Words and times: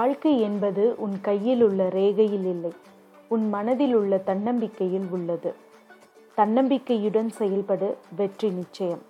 வாழ்க்கை 0.00 0.32
என்பது 0.46 0.82
உன் 1.04 1.14
கையில் 1.26 1.62
உள்ள 1.64 1.82
ரேகையில் 1.96 2.44
இல்லை 2.52 2.70
உன் 3.34 3.42
மனதில் 3.54 3.94
உள்ள 3.98 4.12
தன்னம்பிக்கையில் 4.28 5.08
உள்ளது. 5.16 5.50
தன்னம்பிக்கையுடன் 6.38 7.30
செயல்படு 7.38 7.88
வெற்றி 8.18 8.48
நிச்சயம். 8.58 9.02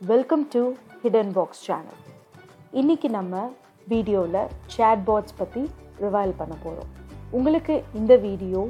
Welcome 0.00 0.44
to 0.52 0.62
hidden 1.02 1.32
box 1.36 1.62
channel 1.66 2.00
இன்னைக்கு 2.72 3.10
நம்ம 3.16 3.42
வீடியோவில் 3.86 4.40
சேட் 4.76 5.02
பாட்ஸ் 5.08 5.36
பற்றி 5.40 5.64
ரிவைல் 6.04 6.34
பண்ண 6.40 6.56
போகிறோம் 6.64 6.90
உங்களுக்கு 7.32 7.76
இந்த 8.00 8.16
வீடியோ 8.26 8.62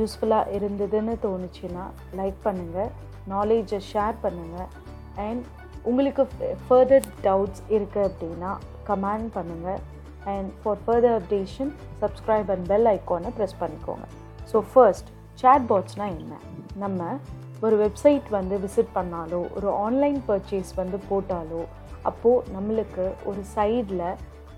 யூஸ்ஃபுல்லாக 0.00 0.52
இருந்ததுன்னு 0.58 1.16
தோணுச்சுன்னா 1.24 1.86
லைக் 2.20 2.44
பண்ணுங்கள் 2.48 2.92
நாலேஜை 3.34 3.82
ஷேர் 3.92 4.22
பண்ணுங்கள் 4.26 4.70
அண்ட் 5.28 5.44
உங்களுக்கு 5.84 6.24
ஃபர்தர் 6.66 7.10
டவுட்ஸ் 7.28 7.64
இருக்குது 7.70 8.08
அப்படின்னா 8.10 8.52
கமெண்ட் 8.90 9.34
பண்ணுங்கள் 9.38 9.82
and 10.32 10.50
for 10.62 10.80
further 10.84 11.16
updation 11.20 11.70
subscribe 12.02 12.50
and 12.54 12.66
bell 12.72 12.88
ஐக்கானை 12.96 13.30
ப்ரெஸ் 13.38 13.56
பண்ணிக்கோங்க. 13.62 14.06
ஸோ 14.50 14.58
ஃபர்ஸ்ட் 14.72 15.08
சேட்பாட்ஸ்னால் 15.42 16.14
என்ன? 16.20 16.34
நம்ம 16.84 17.00
ஒரு 17.64 17.76
வெப்சைட் 17.82 18.28
வந்து 18.38 18.54
விசிட் 18.64 18.94
பண்ணாலோ 18.98 19.40
ஒரு 19.56 19.68
ஆன்லைன் 19.84 20.20
பர்ச்சேஸ் 20.28 20.70
வந்து 20.80 20.98
போட்டாலோ 21.10 21.62
அப்போது 22.10 22.52
நம்மளுக்கு 22.54 23.04
ஒரு 23.30 23.42
சைடில் 23.56 24.06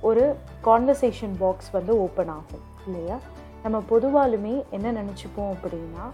ஒரு 0.09 0.25
கான்வர்சேஷன் 0.69 1.35
பாக்ஸ் 1.43 1.71
வந்து 1.77 1.93
ஓப்பன் 2.05 2.33
ஆகும் 2.37 2.65
இல்லையா? 2.87 3.17
நம்ம 3.65 3.77
பொதுவாலுமே 3.93 4.55
என்ன 4.77 4.93
நினச்சிப்போம் 5.01 5.53
அப்படின்னா 5.55 6.05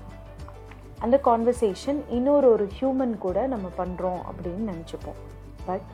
அந்த 1.04 1.16
கான்வர்சேஷன் 1.28 2.00
இன்னொரு 2.16 2.46
ஒரு 2.54 2.66
ஹியூமன் 2.76 3.14
கூட 3.18 3.38
நம்ம 3.46 3.66
பண்ணுறோம் 3.78 4.20
அப்படின்னு 4.30 4.64
நினச்சிப்போம். 4.72 5.18
பட் 5.66 5.88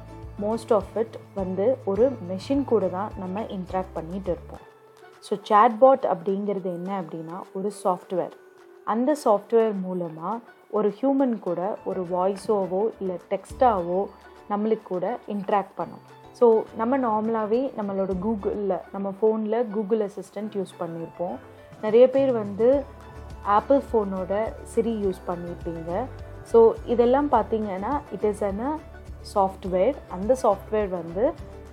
மோஸ்ட் 0.45 0.73
ஆஃப் 0.79 0.93
இட் 1.03 1.17
வந்து 1.39 1.67
ஒரு 1.91 2.05
மெஷின் 2.31 2.65
கூட 2.73 2.89
தான் 2.97 3.11
நம்ம 3.23 3.43
இன்ட்ராக்ட் 3.57 3.97
பண்ணிகிட்டு 3.99 4.31
இருப்போம். 4.35 4.65
ஸோ 5.27 5.35
சேட்பாட் 5.49 6.05
அப்படிங்கிறது 6.13 6.69
என்ன 6.79 6.91
அப்படின்னா 7.03 7.39
ஒரு 7.59 7.71
சாஃப்ட்வேர் 7.83 8.35
அந்த 8.87 9.11
சாஃப்ட்வேர் 9.25 9.75
மூலமாக 9.87 10.37
ஒரு 10.79 10.89
ஹியூமன் 10.99 11.35
கூட 11.47 11.61
ஒரு 11.91 12.03
வாய்ஸோவோ 12.15 12.83
இல்லை 13.01 13.17
டெக்ஸ்டாவோ 13.33 14.01
நம்மளுக்கு 14.53 14.87
கூட 14.93 15.07
இன்ட்ராக்ட் 15.35 15.75
பண்ணும். 15.81 16.05
ஸோ 16.39 16.47
நம்ம 16.81 16.99
நார்மலாகவே 17.07 17.61
நம்மளோட 17.79 18.13
கூகுளில் 18.25 18.77
நம்ம 18.95 19.09
ஃபோனில் 19.19 19.59
கூகுள் 19.75 20.03
அசிஸ்டண்ட் 20.09 20.57
யூஸ் 20.59 20.75
பண்ணியிருப்போம் 20.81 21.37
நிறைய 21.85 22.05
பேர் 22.15 22.33
வந்து 22.43 22.69
ஆப்பிள் 23.57 23.83
ஃபோனோட 23.89 24.33
சிரி 24.73 24.95
யூஸ் 25.05 25.21
பண்ணியிருப்பீங்க 25.29 25.91
ஸோ 26.53 26.59
இதெல்லாம் 26.93 27.29
பார்த்தீங்கன்னா 27.35 27.93
இட் 28.17 28.27
இஸ் 28.31 28.43
அன் 28.49 28.63
சாஃப்ட்வேர் 29.35 29.97
அந்த 30.11 30.37
சாஃப்ட்வேர் 30.43 30.89
வந்து 30.89 31.25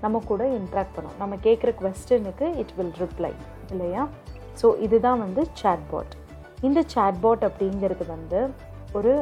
நம்ம 0.01 0.19
கூட 0.19 0.43
இன்ட்ராக்ட் 0.59 0.95
பண்ணும் 0.95 1.17
நம்ம 1.19 1.35
கேட்குற 1.35 1.71
கொஸ்டனுக்கு 1.81 2.47
இட் 2.61 2.73
வில் 2.77 2.93
ரிப்ளை 2.99 3.31
இல்லையா? 3.71 4.07
ஸோ 4.61 4.67
இதுதான் 4.79 5.19
வந்து 5.19 5.41
சேட்பாட் 5.61 6.13
இந்த 6.63 6.83
சேட்பாட் 6.93 7.43
அப்படிங்கிறது 7.49 8.05
வந்து 8.05 8.39
ஒரு 8.93 9.13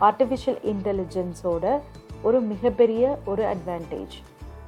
ஆர்டிஃபிஷியல் 0.00 0.60
இன்டெலிஜென்ஸோட 0.72 1.66
ஒரு 2.24 2.40
மிகப்பெரிய 2.40 3.18
ஒரு 3.26 3.42
அட்வான்டேஜ் 3.42 4.16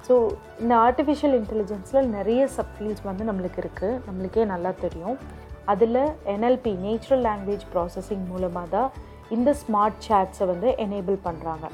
ஸோ 0.09 0.15
இந்த 0.61 0.75
ஆர்டிஃபிஷியல் 0.87 1.35
இன்டெலிஜென்ஸில் 1.41 2.09
நிறைய 2.09 2.49
சப்ஃபீல்ட்ஸ் 2.57 3.03
வந்து 3.03 3.25
நம்மளுக்கு 3.25 3.61
இருக்குது 3.63 4.01
நம்மளுக்கே 4.07 4.45
நல்லா 4.45 4.71
தெரியும். 4.85 5.19
அதில் 5.67 6.01
என்எல்பி 6.25 6.73
நேச்சுரல் 6.87 7.25
லாங்குவேஜ் 7.29 7.65
ப்ராசஸிங் 7.75 8.27
மூலமாக 8.27 8.67
தான் 8.67 8.91
இந்த 9.31 9.57
ஸ்மார்ட் 9.63 10.01
சேட்ஸை 10.07 10.47
வந்து 10.47 10.69
எனேபிள் 10.85 11.19
பண்ணுறாங்க 11.25 11.67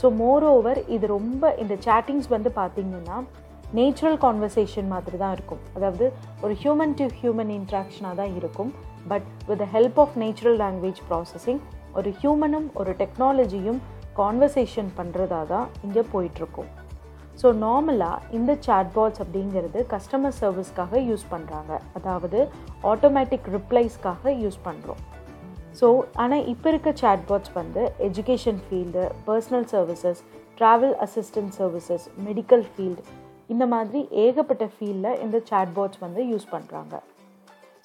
ஸோ 0.00 0.06
மோர் 0.22 0.44
ஓவர் 0.54 0.80
இது 0.96 1.06
ரொம்ப 1.16 1.52
இந்த 1.62 1.74
சேட்டிங்ஸ் 1.86 2.28
வந்து 2.36 2.50
பார்த்திங்கன்னா 2.60 3.18
நேச்சுரல் 3.78 4.18
கான்வர்சேஷன் 4.24 4.88
மாதிரி 4.94 5.16
தான் 5.22 5.34
இருக்கும். 5.36 5.62
அதாவது 5.76 6.06
ஒரு 6.44 6.54
ஹியூமன் 6.62 6.94
டு 6.98 7.06
ஹியூமன் 7.20 7.52
இன்ட்ராக்ஷனாக 7.58 8.14
தான் 8.20 8.34
இருக்கும். 8.40 8.70
But 9.12 9.26
with 9.48 9.60
the 9.64 9.68
help 9.74 9.98
of 10.04 10.16
natural 10.22 10.58
language 10.64 11.02
processing 11.10 11.60
ஒரு 11.98 12.10
ஹியூமனும் 12.20 12.68
ஒரு 12.80 12.92
டெக்னாலஜியும் 13.02 13.80
கான்வர்சேஷன் 14.20 14.90
பண்ணுறதா 14.98 15.40
தான் 15.52 15.66
இங்கே 15.86 16.04
போயிட்டுருக்கும். 16.12 16.70
ஸோ 17.40 17.48
நார்மலாக 17.64 18.22
இந்த 18.36 18.52
சாட்பாட்ஸ் 18.66 19.22
அப்படிங்கிறது 19.24 19.80
கஸ்டமர் 19.94 20.38
சர்வீஸ்க்காக 20.42 21.02
யூஸ் 21.10 21.26
பண்ணுறாங்க 21.34 21.72
அதாவது 22.00 22.38
ஆட்டோமேட்டிக் 22.92 23.48
ரிப்ளைஸ்க்காக 23.56 24.36
யூஸ் 24.44 24.58
பண்ணுறோம் 24.68 25.02
ஸோ 25.76 25.86
ஆனால் 26.16 26.46
இப்போ 26.52 26.68
இருக்க 26.70 26.90
சேட்பாட்ஸ் 27.00 27.52
வந்து 27.54 27.82
education 28.06 28.60
field 28.64 29.02
personal 29.26 29.66
services 29.72 30.20
travel 30.58 30.94
assistant 31.04 31.54
services 31.58 32.06
medical 32.26 32.64
field 32.68 33.02
இந்த 33.50 33.64
மாதிரி 33.66 34.00
ஏகப்பட்ட 34.22 34.64
ஃபீல்டில் 34.72 35.18
இந்த 35.22 35.38
சேட்பாட்ஸ் 35.50 36.00
வந்து 36.00 36.22
யூஸ் 36.30 36.46
பண்ணுறாங்க 36.52 36.94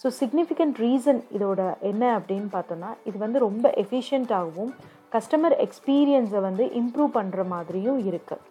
ஸோ 0.03 0.09
சிக்னிஃபிகண்ட் 0.19 0.77
ரீசன் 0.79 1.21
இதோட 1.31 1.61
என்ன 1.81 2.03
அப்படின்னு 2.17 2.49
பார்த்தோன்னா 2.53 2.91
இது 3.05 3.17
வந்து 3.17 3.39
ரொம்ப 3.39 3.67
எஃபிஷியண்ட்டாகவும் 3.83 4.71
கஸ்டமர் 5.13 5.55
எக்ஸ்பீரியன்ஸை 5.61 6.41
வந்து 6.41 6.65
இம்ப்ரூவ் 6.81 7.11
பண்ணுற 7.15 7.43
மாதிரியும் 7.47 7.99
இருக்குது 8.07 8.47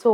ஸோ 0.00 0.10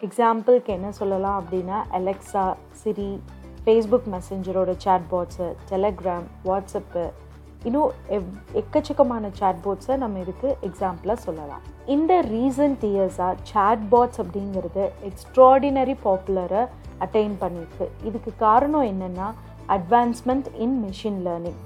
எக்ஸாம்பிளுக்கு 0.00 0.70
என்ன 0.72 0.88
சொல்லலாம் 0.92 1.38
அப்படின்னா 1.40 1.78
அலெக்ஸா 1.92 2.44
சிரி 2.82 3.10
ஃபேஸ்புக் 3.58 4.08
மெசஞ்சரோட 4.14 4.70
சேட்பாட்ஸு 4.84 5.48
டெலகிராம் 5.70 6.26
வாட்ஸ்அப்பு 6.44 7.04
இன்னும் 7.68 7.90
எவ் 8.16 8.28
எக்கச்சக்கமான 8.60 9.30
சேட்பாட்ஸை 9.40 9.96
நம்ம 10.02 10.20
இதுக்கு 10.24 10.48
எக்ஸாம்பிளாக 10.68 11.18
சொல்லலாம். 11.26 11.62
இந்த 11.94 12.12
ரீசன்ட் 12.34 12.84
இயர்ஸாக 12.90 13.34
சேட்பாட்ஸ் 13.50 14.20
அப்படிங்கிறது 14.22 14.84
எக்ஸ்ட்ராடினரி 15.08 15.94
பாப்புலரை 16.06 16.62
அட்டைன் 17.06 17.36
பண்ணியிருக்கு 17.42 17.86
இதுக்கு 18.08 18.32
காரணம் 18.46 18.88
என்னென்னா 18.92 19.28
advancement 19.76 20.48
in 20.64 20.76
machine 20.84 21.20
learning 21.26 21.60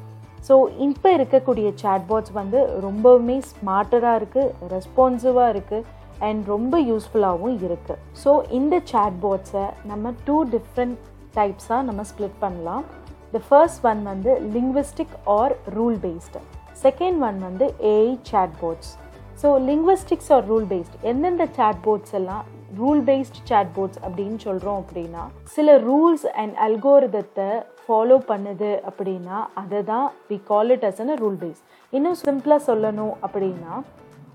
so 0.48 0.56
இப்போ 0.86 1.08
இருக்கக்கூடிய 1.18 1.68
சேட்பாட்ஸ் 1.82 2.34
வந்து 2.40 2.58
ரொம்பவுமே 2.86 3.36
ஸ்மார்ட்டராக 3.50 4.18
இருக்குது 4.20 4.68
ரெஸ்பான்சிவாக 4.74 5.52
இருக்குது 5.54 5.86
அண்ட் 6.26 6.42
ரொம்ப 6.54 6.74
யூஸ்ஃபுல்லாகவும் 6.90 7.56
இருக்குது 7.66 8.02
ஸோ 8.22 8.32
இந்த 8.58 8.76
சேட்பாட்ஸை 8.92 9.64
நம்ம 9.90 10.12
டூ 10.26 10.36
டிஃப்ரெண்ட் 10.54 10.96
டைப்ஸாக 11.38 11.86
நம்ம 11.88 12.04
ஸ்ப்ளிட் 12.10 12.38
பண்ணலாம். 12.44 12.84
த 13.32 13.40
ஃபர்ஸ்ட் 13.48 13.84
ஒன் 13.84 14.02
வந்து 14.10 14.32
linguistic 14.56 15.16
or 15.36 15.54
rule 15.76 15.98
based 16.04 16.40
second 16.82 17.20
one 17.28 17.38
வந்து 17.40 17.66
AI 17.92 18.10
chatbots 18.30 18.90
so 19.42 19.48
linguistics 19.68 20.30
or 20.36 20.44
rule 20.46 20.68
based 20.70 20.96
எந்தெந்த 21.10 21.46
சேட்போர்ட்ஸ் 21.56 22.14
எல்லாம் 22.20 22.44
ரூல் 22.78 23.02
பேஸ்ட் 23.08 23.38
சேட்போர்ட்ஸ் 23.50 24.00
அப்படின்னு 24.06 24.38
சொல்கிறோம் 24.38 24.78
அப்படின்னா 24.82 25.24
சில 25.54 25.76
ரூல்ஸ் 25.84 26.26
அண்ட் 26.40 26.54
அல்கோரிதத்தை 26.66 27.48
ஃபாலோ 27.82 28.16
பண்ணுது 28.30 28.70
அப்படின்னா 28.88 29.38
அதை 29.54 29.80
தான் 29.82 30.06
we 30.30 30.38
call 30.44 30.70
it 30.70 30.84
as 30.84 31.00
an 31.00 31.14
rule 31.22 31.38
base 31.42 31.60
இன்னும் 31.92 32.18
சிம்பிளாக 32.22 32.66
சொல்லணும் 32.66 33.14
அப்படின்னா 33.22 33.74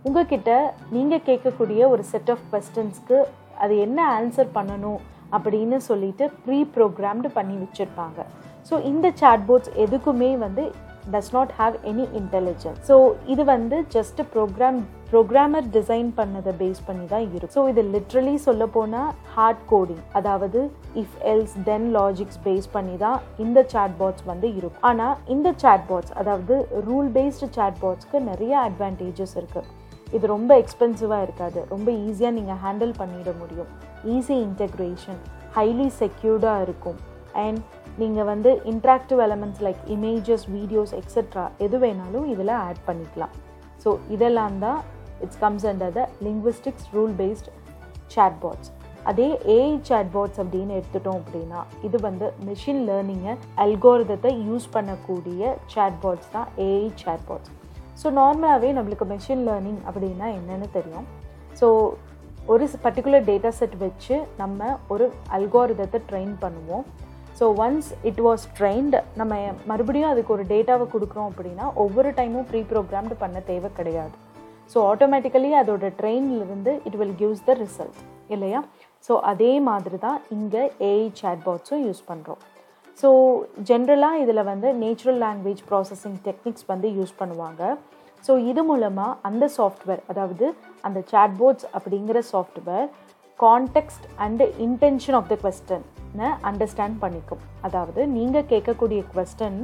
உங்ககிட்ட 0.05 0.51
நீங்கள் 0.91 1.25
கேட்கக்கூடிய 1.25 1.89
ஒரு 1.89 2.03
செட் 2.03 2.29
ஆஃப் 2.29 2.45
கொஸ்டின்ஸ்க்கு 2.53 3.17
அது 3.57 3.73
என்ன 3.77 3.99
ஆன்சர் 4.17 4.51
பண்ணணும் 4.55 5.01
அப்படின்னு 5.33 5.77
சொல்லிட்டு 5.89 6.25
ப்ரீ 6.45 6.59
ப்ரோக்ராம்டு 6.75 7.29
பண்ணி 7.35 7.55
வச்சுருப்பாங்க. 7.57 8.19
ஸோ 8.69 8.77
இந்த 8.85 9.07
சாட்போர்ட்ஸ் 9.19 9.71
எதுக்குமே 9.83 10.31
வந்து 10.37 10.63
does 11.11 11.31
not 11.33 11.51
have 11.57 11.75
any 11.85 12.05
intelligence 12.19 12.81
so 12.87 12.95
இது 13.27 13.43
வந்து 13.49 13.77
ஜஸ்ட் 13.95 14.19
ப்ரோக்ராம் 14.33 14.79
ப்ரோக்ராமர் 15.09 15.65
டிசைன் 15.73 16.09
பண்ணதை 16.17 16.51
பேஸ் 16.59 16.81
பண்ணி 16.85 17.05
தான் 17.07 17.25
இருக்கும் 17.29 17.53
ஸோ 17.55 17.63
இது 17.71 17.81
லிட்ரலி 17.95 18.35
சொல்ல 18.45 18.65
போனால் 18.75 19.09
ஹார்ட் 19.33 19.63
கோடிங் 19.69 20.03
அதாவது 20.13 20.59
if 20.95 21.17
else 21.31 21.55
then 21.65 21.87
logics 21.97 22.39
base 22.45 22.69
பண்ணி 22.71 22.95
தான் 22.97 23.19
இந்த 23.39 23.65
சாட்பாட்ஸ் 23.73 24.25
வந்து 24.25 24.49
இருக்கும் 24.53 24.87
ஆனால் 24.89 25.17
இந்த 25.29 25.51
சாட்பாட்ஸ் 25.63 26.15
அதாவது 26.21 26.57
ரூல் 26.87 27.11
பேஸ்டு 27.17 27.49
சாட்பாட்ஸ்க்கு 27.57 28.19
நிறைய 28.27 28.55
அட்வான்டேஜஸ் 28.67 29.35
இருக்குது 29.35 29.69
இது 30.13 30.25
ரொம்ப 30.27 30.53
எக்ஸ்பென்சிவாக 30.61 31.25
இருக்காது 31.27 31.59
ரொம்ப 31.69 31.89
ஈஸியாக 32.01 32.35
நீங்கள் 32.37 32.61
ஹேண்டில் 32.63 32.95
பண்ணிட 32.97 33.31
முடியும் 33.37 33.69
ஈஸி 34.07 34.35
இன்டெக்ரேஷன் 34.47 35.21
ஹைலி 35.55 35.87
செக்யூர்டாக 35.99 36.63
இருக்கும் 36.63 36.99
அண்ட் 37.37 37.61
நீங்கள் 38.01 38.27
வந்து 38.31 38.51
interactive 38.71 39.19
elements 39.25 39.61
like 39.65 39.81
images 39.95 40.45
videos 40.57 40.93
etcetera 40.99 41.45
எது 41.65 41.77
வேணாலும் 41.83 42.27
இதில் 42.33 42.53
ஆட் 42.65 42.83
பண்ணிக்கலாம். 42.89 43.33
ஸோ 43.83 43.89
இதெல்லாம் 44.15 44.57
தான் 44.65 44.79
it's 45.23 45.41
comes 45.45 45.65
under 45.71 45.95
the 45.97 46.03
linguistics 46.27 46.87
rule 46.97 47.15
based 47.21 47.49
chatbots 48.15 48.71
அதே 49.09 49.27
ஏஐ 49.55 49.71
சேட்பாட்ஸ் 49.89 50.39
அப்படின்னு 50.41 50.73
எடுத்துட்டோம் 50.79 51.19
அப்படின்னா 51.21 51.61
இது 51.87 51.97
வந்து 52.07 52.25
மிஷின் 52.47 52.81
லேர்னிங்கை 52.89 53.33
அல்கோரிதத்தை 53.63 54.31
யூஸ் 54.47 54.67
பண்ணக்கூடிய 54.75 55.53
சேட்பாட்ஸ் 55.73 56.31
தான் 56.35 56.47
ஏஐ 56.67 56.87
சேட்பாட்ஸ் 57.03 57.51
ஸோ 58.01 58.09
நார்மலாகவே 58.19 58.69
நம்மளுக்கு 58.77 59.05
மெஷின் 59.13 59.43
லேர்னிங் 59.47 59.81
அப்படின்னா 59.89 60.27
என்னென்னு 60.37 60.67
தெரியும். 60.77 61.07
ஸோ 61.59 61.67
ஒரு 62.51 62.65
பர்டிகுலர் 62.85 63.27
டேட்டா 63.31 63.49
செட் 63.57 63.75
வச்சு 63.85 64.15
நம்ம 64.41 64.69
ஒரு 64.93 65.07
அல்கோரிதத்தை 65.37 65.99
ட்ரெயின் 66.09 66.35
பண்ணுவோம். 66.43 66.85
So 67.41 67.47
once 67.65 67.87
it 68.09 68.19
was 68.25 68.43
trained 68.57 68.97
நம்ம 69.19 69.35
மறுபடியும் 69.69 70.09
அதுக்கு 70.09 70.33
ஒரு 70.35 70.43
டேட்டாவை 70.51 70.85
கொடுக்குறோம் 70.91 71.29
அப்படின்னா 71.31 71.67
ஒவ்வொரு 71.83 72.09
டைமும் 72.19 72.45
ப்ரீ 72.49 72.59
ப்ரோக்ராம்டு 72.71 73.15
பண்ண 73.21 73.37
தேவை 73.47 73.69
கிடையாது. 73.77 74.13
ஸோ 74.73 74.77
ஆட்டோமேட்டிக்கலி 74.89 75.49
அதோட 75.61 75.87
ட்ரெயின்லேருந்து 75.99 76.73
it 76.87 76.97
will 76.99 77.15
gives 77.21 77.43
the 77.47 77.55
result 77.63 77.99
இல்லையா? 78.35 78.59
ஸோ 79.07 79.13
அதே 79.31 79.51
மாதிரி 79.69 79.97
தான் 80.05 80.19
இங்கே 80.37 80.63
ஏஐ 80.89 81.07
சேட்பாட்ஸும் 81.21 81.83
யூஸ் 81.87 82.03
பண்ணுறோம் 82.09 82.41
ஸோ 83.01 83.09
ஜென்ரலாக 83.69 84.21
இதில் 84.23 84.47
வந்து 84.51 84.69
நேச்சுரல் 84.83 85.19
லாங்குவேஜ் 85.25 85.63
ப்ராசஸிங் 85.71 86.19
டெக்னிக்ஸ் 86.27 86.67
வந்து 86.73 86.89
யூஸ் 86.99 87.13
பண்ணுவாங்க. 87.21 87.61
ஸோ 88.27 88.31
இது 88.51 88.63
மூலமாக 88.69 89.17
அந்த 89.29 89.45
சாஃப்ட்வேர் 89.57 90.03
அதாவது 90.11 90.47
அந்த 90.89 90.99
சாட்போர்ட்ஸ் 91.13 91.67
அப்படிங்கிற 91.77 92.19
software 92.33 92.87
context 93.39 94.05
and 94.25 94.45
intention 94.65 95.17
of 95.19 95.29
the 95.31 95.35
கொஸ்டனை 95.43 96.29
understand 96.49 96.97
பண்ணிக்கும். 97.03 97.43
அதாவது 97.67 98.01
நீங்கள் 98.17 98.49
கேட்கக்கூடிய 98.51 99.01
கொஸ்டன் 99.15 99.59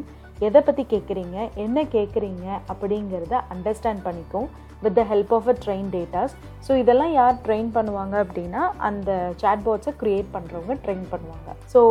எதை 0.47 0.59
பற்றி 0.61 0.83
கேட்குறீங்க 0.93 1.37
என்ன 1.65 1.83
கேட்குறீங்க 1.95 2.45
அப்படிங்கிறத 2.71 3.35
அண்டர்ஸ்டாண்ட் 3.53 4.01
பண்ணிக்கும் 4.07 4.47
with 4.83 4.97
the 4.99 5.03
help 5.11 5.33
of 5.37 5.49
a 5.53 5.55
train 5.63 5.89
datas 5.95 6.33
so 6.65 6.71
இதெல்லாம் 6.81 7.13
யார் 7.19 7.41
ட்ரெயின் 7.45 7.69
பண்ணுவாங்க 7.77 8.15
அப்படின்னா 8.25 8.63
அந்த 8.89 9.11
சாட்பாட்ஸை 9.43 9.93
க்ரியேட் 10.01 10.29
பண்ணுறவங்க 10.35 10.75
ட்ரெயின் 10.85 11.07
பண்ணுவாங்க. 11.13 11.49
ஸோ 11.73 11.81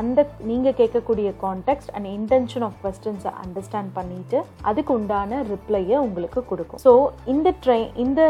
அந்த 0.00 0.20
நீங்கள் 0.50 0.76
கேட்கக்கூடிய 0.80 1.28
கான்டெக்ட் 1.44 1.90
அண்ட் 1.94 2.08
இன்டென்ஷன் 2.16 2.64
ஆஃப் 2.68 2.78
கொஸ்டின்ஸை 2.84 3.32
அண்டர்ஸ்டாண்ட் 3.42 3.90
பண்ணிட்டு 3.98 4.38
அதுக்கு 4.70 4.92
உண்டான 4.98 5.40
ரிப்ளையை 5.52 5.96
உங்களுக்கு 6.06 6.42
கொடுக்கும். 6.50 6.82
ஸோ 6.86 6.92
இந்த 7.34 7.48
ட்ரெயின் 7.64 7.90
இந்த 8.04 8.22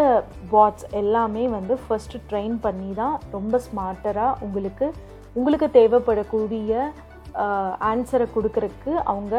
பாட்ஸ் 0.54 0.86
எல்லாமே 1.02 1.44
வந்து 1.56 1.76
ஃபர்ஸ்ட் 1.84 2.16
ட்ரெயின் 2.30 2.56
பண்ணி 2.66 2.90
தான் 3.02 3.16
ரொம்ப 3.36 3.60
ஸ்மார்ட்டராக 3.68 4.38
உங்களுக்கு 4.46 4.88
உங்களுக்கு 5.38 5.68
தேவைப்படக்கூடிய 5.78 6.74
ஆன்சரை 7.90 8.26
கொடுக்கறதுக்கு 8.34 8.92
அவங்க 9.10 9.36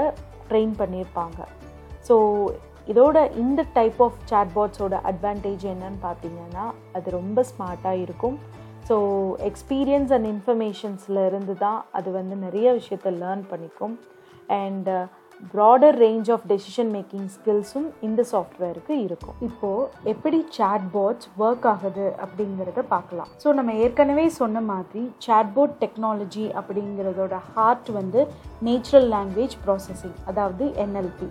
ட்ரெயின் 0.50 0.73
பண்ணியிருப்பாங்க. 0.81 1.39
ஸோ 2.07 2.15
இதோட 2.91 3.18
இந்த 3.44 3.62
டைப் 3.77 3.97
ஆஃப் 4.06 4.19
சாட்பாட்ஸோட 4.30 4.95
அட்வான்டேஜ் 5.09 5.63
என்னன்னு 5.71 6.00
பார்த்தீங்கன்னா 6.06 6.65
அது 6.97 7.07
ரொம்ப 7.19 7.41
ஸ்மார்ட்டாக 7.50 8.03
இருக்கும். 8.03 8.38
ஸோ 8.87 8.95
எக்ஸ்பீரியன்ஸ் 9.49 10.11
அண்ட் 10.15 10.27
இன்ஃபர்மேஷன்ஸில் 10.33 11.21
இருந்து 11.29 11.53
தான் 11.63 11.79
அது 11.99 12.09
வந்து 12.19 12.35
நிறைய 12.45 12.67
விஷயத்த 12.79 13.11
லேர்ன் 13.21 13.45
பண்ணிக்கும். 13.51 13.95
And 14.59 14.89
broader 15.53 15.97
range 16.03 16.29
of 16.35 16.45
decision 16.51 16.91
making 16.95 17.25
ஸ்கில்ஸும் 17.33 17.87
இந்த 18.07 18.21
சாஃப்ட்வேருக்கு 18.31 18.93
இருக்கும். 19.07 19.35
இப்போது 19.47 19.89
எப்படி 20.13 20.39
சேட்பாட்ஸ் 20.57 21.27
ஒர்க் 21.43 21.67
ஆகுது 21.73 22.05
அப்படிங்கிறத 22.25 22.83
பார்க்கலாம். 22.93 23.29
ஸோ 23.43 23.53
நம்ம 23.57 23.75
ஏற்கனவே 23.83 24.25
சொன்ன 24.39 24.63
மாதிரி 24.71 25.03
சாட்போட் 25.25 25.75
டெக்னாலஜி 25.83 26.45
அப்படிங்கிறதோட 26.61 27.37
ஹார்ட் 27.51 27.91
வந்து 27.99 28.23
நேச்சுரல் 28.69 29.07
லாங்குவேஜ் 29.15 29.57
ப்ராசஸிங் 29.65 30.17
அதாவது 30.31 30.65
என்எல்பி 30.85 31.29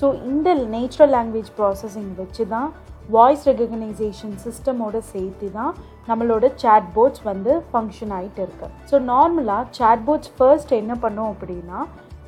ஸோ 0.00 0.08
இந்த 0.30 0.48
நேச்சுரல் 0.74 1.12
லாங்குவேஜ் 1.16 1.52
ப்ராசஸிங் 1.58 2.10
வச்சு 2.22 2.44
தான் 2.54 2.68
வாய்ஸ் 3.14 3.44
ரெகக்னைசேஷன் 3.48 4.32
சிஸ்டமோட 4.44 4.96
சேர்த்து 5.10 5.48
தான் 5.56 5.74
நம்மளோட 6.08 6.46
சேட்போட்ஸ் 6.62 7.22
வந்து 7.28 7.52
ஃபங்க்ஷன் 7.68 8.12
ஆகிட்டு 8.16 8.40
இருக்கு. 8.44 8.66
ஸோ 8.90 8.98
நார்மலாக 9.12 9.64
சேட்போட்ஸ் 9.78 10.32
ஃபர்ஸ்ட் 10.36 10.72
என்ன 10.80 10.94
பண்ணோம் 11.04 11.30
அப்படின்னா 11.34 11.80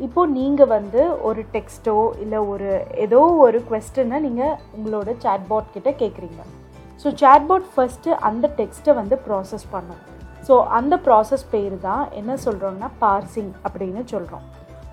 இப்போது 0.06 0.32
நீங்கள் 0.36 0.70
வந்து 0.75 1.02
ஒரு 1.28 1.42
டெக்ஸ்ட்டோ 1.54 1.96
இல்லை 2.25 2.40
ஒரு 2.52 2.69
ஏதோ 3.04 3.20
ஒரு 3.46 3.60
கொஸ்டினை 3.70 4.20
நீங்கள் 4.26 4.54
உங்களோட 4.76 5.16
சேட்பாட் 5.25 5.75
கிட்ட 5.76 5.92
கேட்குறீங்க 6.02 6.42
ஸோ 7.02 7.10
சேட்பாட் 7.22 7.69
ஃபஸ்ட்டு 7.75 8.19
அந்த 8.28 8.46
டெக்ஸ்ட்டை 8.60 8.94
வந்து 9.00 9.19
ப்ராசஸ் 9.26 9.66
பண்ணும். 9.75 10.00
ஸோ 10.46 10.56
அந்த 10.78 10.94
ப்ராசஸ் 11.06 11.44
பேர் 11.54 11.76
தான் 11.88 12.04
என்ன 12.20 12.32
சொல்கிறோம்னா 12.46 12.90
பார்சிங் 13.02 13.52
அப்படின்னு 13.66 14.04
சொல்கிறோம் 14.14 14.46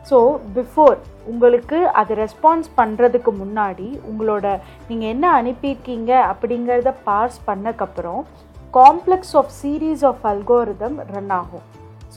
ஸோ 0.09 0.17
பிஃபோர் 0.55 0.97
உங்களுக்கு 1.31 1.77
அது 1.99 2.13
ரெஸ்பான்ஸ் 2.23 2.67
பண்ணுறதுக்கு 2.79 3.31
முன்னாடி 3.43 3.87
உங்களோட 4.09 4.45
நீங்கள் 4.89 5.11
என்ன 5.13 5.25
அனுப்பியிருக்கீங்க 5.41 6.11
அப்படிங்கிறத 6.31 6.93
parse 7.07 7.39
பண்ணக்கப்புறம் 7.47 8.21
complex 8.73 9.35
of 9.39 9.53
series 9.61 10.03
of 10.09 10.25
algorithm 10.31 10.97
run 11.13 11.33
ஆகும். 11.39 11.65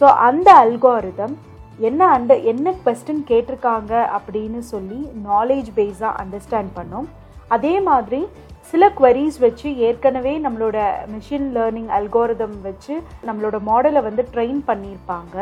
ஸோ 0.01 0.07
அந்த 0.29 0.49
அல்கோரிதம் 0.65 1.37
என்ன 1.89 2.01
அந்த 2.17 2.33
என்ன 2.53 2.75
கொஸ்டின் 2.85 3.23
கேட்டிருக்காங்க 3.31 3.93
அப்படின்னு 4.19 4.61
சொல்லி 4.73 5.01
நாலேஜ் 5.31 5.71
பேஸாக 5.79 6.13
அண்டர்ஸ்டாண்ட் 6.23 6.73
பண்ணோம். 6.79 7.09
அதே 7.57 7.75
மாதிரி 7.89 8.21
சில 8.71 8.87
queries 8.99 9.37
வச்சு 9.45 9.69
ஏற்கனவே 9.87 10.33
நம்மளோட 10.47 10.79
மிஷின் 11.13 11.47
லேர்னிங் 11.57 11.91
அல்கோரிதம் 11.99 12.57
வச்சு 12.67 12.95
நம்மளோட 13.29 13.57
மாடலை 13.69 14.01
வந்து 14.09 14.23
ட்ரெயின் 14.35 14.61
பண்ணியிருப்பாங்க. 14.71 15.37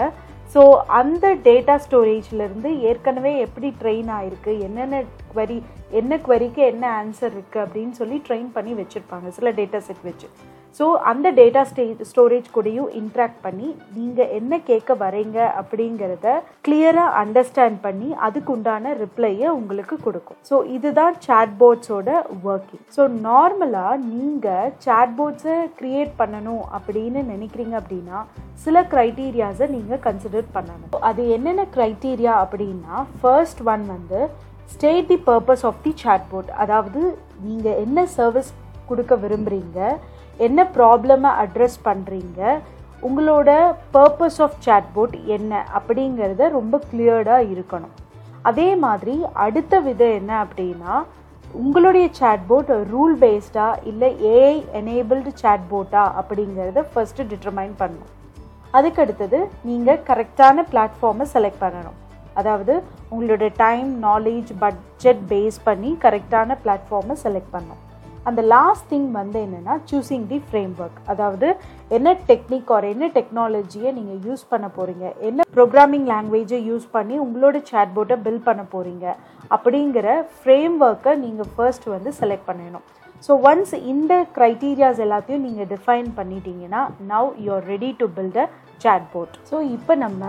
ஸோ 0.54 0.60
அந்த 0.98 1.26
டேட்டா 1.48 1.74
ஸ்டோரேஜ்லேருந்து 1.84 2.70
ஏற்கனவே 2.88 3.32
எப்படி 3.38 3.68
ட்ரெயின் 3.80 4.10
ஆகிருக்கு 4.16 4.52
என்னென்ன 4.60 5.02
குவரி 5.32 5.58
என்ன 5.90 6.16
குவரிக்கு 6.16 6.62
என்ன 6.72 6.84
ஆன்சர் 7.02 7.34
இருக்குது 7.36 7.64
அப்படின்னு 7.64 7.90
சொல்லி 7.90 8.18
ட்ரெயின் 8.28 8.50
பண்ணி 8.52 8.74
வச்சுருப்பாங்க 8.74 9.28
சில 9.28 9.50
டேட்டா 9.50 9.78
செட் 9.78 10.04
வச்சு. 10.04 10.28
ஸோ 10.78 10.86
அந்த 11.10 11.26
டேட்டா 11.38 11.60
ஸ்டே 11.68 11.84
ஸ்டோரேஜ் 12.08 12.48
கூடயும் 12.54 12.88
இன்ட்ராக்ட் 13.00 13.38
பண்ணி 13.44 13.68
நீங்கள் 13.98 14.32
என்ன 14.38 14.58
கேட்க 14.68 14.94
வரீங்க 15.02 15.38
அப்படிங்கிறத 15.60 16.32
கிளியராக 16.66 17.14
அண்டர்ஸ்டாண்ட் 17.22 17.78
பண்ணி 17.86 18.08
அதுக்கு 18.26 18.50
உண்டான 18.54 18.94
ரிப்ளையை 19.02 19.46
உங்களுக்கு 19.58 19.96
கொடுக்கும். 20.06 20.38
ஸோ 20.48 20.56
இதுதான் 20.76 21.14
சாட்போர்ட்ஸோட 21.26 22.08
ஒர்க்கிங் 22.50 22.82
ஸோ 22.96 23.04
நார்மலாக 23.28 24.00
நீங்கள் 24.10 24.72
சாட்போர்ட்ஸை 24.86 25.56
க்ரியேட் 25.78 26.12
பண்ணணும் 26.20 26.64
அப்படின்னு 26.78 27.22
நினைக்கிறீங்க 27.32 27.76
அப்படின்னா 27.82 28.20
சில 28.64 28.82
க்ரைட்டீரியாஸை 28.92 29.68
நீங்கள் 29.76 30.02
கன்சிடர் 30.08 30.52
பண்ணணும். 30.56 30.92
அது 31.10 31.22
என்னென்ன 31.36 31.64
க்ரைட்டீரியா 31.76 32.34
அப்படின்னா 32.44 32.98
ஃபர்ஸ்ட் 33.22 33.62
ஒன் 33.72 33.86
வந்து 33.94 34.20
state 34.74 35.08
the 35.12 35.18
purpose 35.30 35.64
of 35.70 35.80
the 35.86 35.94
chatbot 36.02 36.52
அதாவது 36.62 37.00
நீங்கள் 37.48 37.80
என்ன 37.84 38.06
சர்வீஸ் 38.18 38.52
கொடுக்க 38.90 39.14
விரும்புகிறீங்க 39.24 39.80
என்ன 40.46 40.68
ப்ராப்ளமை 40.76 41.30
அட்ரஸ் 41.42 41.78
பண்ணுறீங்க 41.84 42.40
உங்களோட 43.06 43.50
பர்பஸ் 43.94 44.40
ஆஃப் 44.44 44.56
சாட்போட் 44.66 45.14
என்ன 45.36 45.52
அப்படிங்கிறத 45.78 46.48
ரொம்ப 46.58 46.80
கிளியர்டாக 46.90 47.48
இருக்கணும். 47.54 47.94
அதே 48.42 48.68
மாதிரி 48.84 49.14
அடுத்த 49.44 49.80
விதம் 49.86 50.16
என்ன 50.20 50.32
அப்படின்னா 50.44 50.94
உங்களுடைய 51.62 52.06
சாட்போட் 52.18 52.70
ரூல் 52.92 53.14
பேஸ்டா 53.22 53.66
இல்லை 53.90 54.10
ஏஐ 54.32 54.56
எனேபிள்டு 54.80 55.30
சாட்போட்டா 55.42 56.02
அப்படிங்கிறத 56.20 56.84
ஃபர்ஸ்ட்டு 56.92 57.28
டிட்டர்மைன் 57.32 57.74
பண்ணணும். 57.82 58.12
அதுக்கு 58.70 59.02
அடுத்தது 59.02 59.38
நீங்கள் 59.68 60.02
கரெக்டான 60.08 60.64
பிளாட்ஃபார்மை 60.72 61.26
செலக்ட் 61.34 61.62
பண்ணணும். 61.64 61.98
அதாவது 62.34 62.74
உங்களோட 63.14 63.44
டைம் 63.64 63.90
நாலேஜ் 64.02 64.50
பட்ஜெட் 64.62 65.22
பேஸ் 65.32 65.58
பண்ணி 65.64 65.96
கரெக்டான 66.04 66.56
பிளாட்ஃபார்மை 66.64 67.16
செலக்ட் 67.24 67.54
பண்ணணும். 67.54 67.82
அந்த 68.28 68.40
லாஸ்ட் 68.54 68.88
திங் 68.92 69.08
வந்து 69.18 69.38
என்னென்னா 69.46 69.74
சூஸிங் 69.90 70.26
தி 70.32 70.38
ஃப்ரேம் 70.46 70.74
ஒர்க் 70.84 71.00
அதாவது 71.12 71.48
என்ன 71.96 72.14
டெக்னிக் 72.30 72.70
ஆர் 72.76 72.86
என்ன 72.92 73.08
டெக்னாலஜியை 73.16 73.90
நீங்கள் 73.98 74.20
யூஸ் 74.28 74.44
பண்ண 74.52 74.68
போகிறீங்க 74.76 75.06
என்ன 75.28 75.46
ப்ரோக்ராமிங் 75.56 76.06
லாங்குவேஜை 76.12 76.60
யூஸ் 76.70 76.86
பண்ணி 76.96 77.16
உங்களோட 77.24 77.56
சேட்போர்ட்டை 77.70 78.18
பில்ட் 78.26 78.46
பண்ண 78.48 78.64
போகிறீங்க 78.74 79.06
அப்படிங்கிற 79.56 80.06
ஃப்ரேம் 80.38 80.76
ஒர்க்கை 80.86 81.14
நீங்கள் 81.24 81.50
ஃபர்ஸ்ட் 81.56 81.86
வந்து 81.94 82.12
செலக்ட் 82.20 82.48
பண்ணணும். 82.50 82.86
ஸோ 83.26 83.32
ஒன்ஸ் 83.50 83.74
இந்த 83.92 84.14
க்ரைட்டீரியாஸ் 84.36 84.98
எல்லாத்தையும் 85.04 85.44
நீங்கள் 85.46 85.68
டிஃபைன் 85.74 86.08
பண்ணிட்டீங்கன்னா 86.18 86.80
now 87.12 87.28
you're 87.44 87.68
ready 87.72 87.90
to 88.00 88.08
build 88.16 88.40
a 88.42 88.46
chatbot 88.84 89.36
so 89.50 89.58
இப்போ 89.76 89.92
நம்ம 90.04 90.24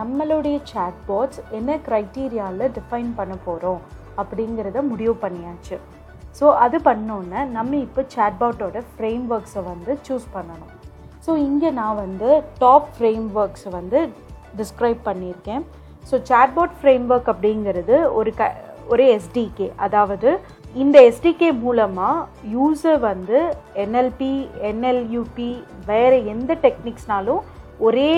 நம்மளுடைய 0.00 0.56
சாட்போர்ட்ஸ் 0.72 1.40
என்ன 1.58 1.78
க்ரைட்டீரியாவில் 1.86 2.74
டிஃபைன் 2.78 3.12
பண்ண 3.20 3.36
போகிறோம் 3.46 3.80
அப்படிங்கிறத 4.22 4.82
முடிவு 4.90 5.14
பண்ணியாச்சு. 5.22 5.78
ஸோ 6.38 6.46
அது 6.64 6.78
பண்ணோன்னே 6.88 7.40
நம்ம 7.56 7.76
இப்போ 7.86 8.02
சேட்பாட்டோட 8.14 8.78
ஃப்ரேம் 8.92 9.24
ஒர்க்ஸை 9.34 9.62
வந்து 9.70 9.92
சூஸ் 10.06 10.26
பண்ணணும். 10.36 10.72
ஸோ 11.26 11.32
இங்கே 11.48 11.70
நான் 11.80 12.00
வந்து 12.04 12.28
டாப் 12.62 12.88
ஃப்ரேம் 12.96 13.26
ஒர்க்ஸை 13.42 13.70
வந்து 13.78 14.00
டிஸ்கிரைப் 14.60 15.00
பண்ணியிருக்கேன். 15.08 15.62
ஸோ 16.10 16.16
சேட்பாட் 16.30 16.76
ஃப்ரேம் 16.80 17.06
ஒர்க் 17.14 17.30
அப்படிங்கிறது 17.32 17.96
ஒரு 18.18 18.32
க 18.40 18.50
ஒரு 18.94 19.04
எஸ்டிகே 19.14 19.68
அதாவது 19.84 20.28
இந்த 20.82 20.96
எஸ்டிகே 21.10 21.48
மூலமாக 21.62 22.26
யூஸர் 22.56 23.00
வந்து 23.10 23.38
என்எல்பி 23.84 24.32
என்எல்யூபி 24.70 25.50
வேறு 25.90 26.18
எந்த 26.34 26.58
டெக்னிக்ஸ்னாலும் 26.66 27.42
ஒரே 27.86 28.12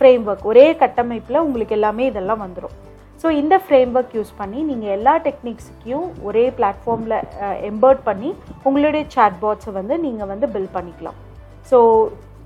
ஃப்ரேம் 0.00 0.26
ஒர்க் 0.30 0.48
ஒரே 0.52 0.66
கட்டமைப்பில் 0.82 1.44
உங்களுக்கு 1.46 1.76
எல்லாமே 1.78 2.06
இதெல்லாம் 2.10 2.44
வந்துடும் 2.44 2.76
ஸோ 3.22 3.26
இந்த 3.40 3.54
ஃப்ரேம் 3.64 3.92
ஒர்க் 3.98 4.14
யூஸ் 4.18 4.32
பண்ணி 4.40 4.60
நீங்கள் 4.70 4.94
எல்லா 4.96 5.14
டெக்னிக்ஸுக்கையும் 5.26 6.06
ஒரே 6.28 6.44
பிளாட்ஃபார்மில் 6.58 7.16
எம்பர்ட் 7.70 8.02
பண்ணி 8.08 8.30
உங்களுடைய 8.68 9.04
சேட்பாட்ஸை 9.16 9.72
வந்து 9.78 9.96
நீங்கள் 10.06 10.30
வந்து 10.32 10.48
பில் 10.54 10.74
பண்ணிக்கலாம். 10.76 11.18
ஸோ 11.70 11.78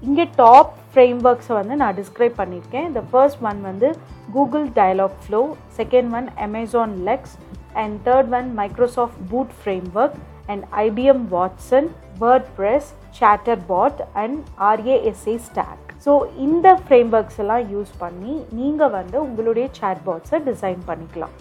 இங்கே 0.09 0.25
டாப் 0.43 0.71
ஃப்ரேம் 0.93 1.19
ஒர்க்ஸை 1.29 1.55
வந்து 1.61 1.75
நான் 1.81 1.99
டிஸ்கிரைப் 2.01 2.39
பண்ணியிருக்கேன். 2.41 2.87
இந்த 2.91 3.03
ஃபர்ஸ்ட் 3.11 3.43
ஒன் 3.51 3.61
வந்து 3.71 3.89
Google 4.37 4.67
Dialogflow 5.25 5.43
second 5.81 6.11
one 6.19 6.29
Amazon 6.47 6.95
Lex 7.11 7.35
and 7.83 7.97
third 8.09 8.33
one 8.39 8.49
Microsoft 8.63 9.21
bot 9.33 9.55
framework 10.03 10.17
and 10.53 10.65
IBM 10.87 11.25
Watson 11.37 11.91
WordPress 12.59 12.89
ChatterBot 13.73 14.03
and 14.23 14.39
R A S A 14.71 15.37
stack 15.49 15.90
so 16.05 16.13
இந்த 16.47 16.69
frame 16.83 17.11
works 17.17 17.41
எல்லாம் 17.43 17.65
use 17.75 17.93
பண்ணி 18.03 18.35
நீங்கள் 18.59 18.93
வந்து 18.99 19.17
உங்களுடைய 19.27 19.67
சேட்பாட்ஸை 19.79 20.39
டிசைன் 20.51 20.83
பண்ணிக்கலாம். 20.91 21.35